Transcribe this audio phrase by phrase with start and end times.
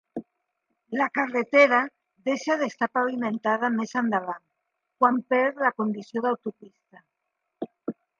[0.99, 1.81] La carretera
[2.29, 4.41] deixa d'estar pavimentada més endavant
[5.03, 7.03] quan perd la condició d'autopista.